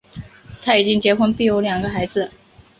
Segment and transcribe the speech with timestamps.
[0.63, 2.31] 他已经结婚并有两个孩子。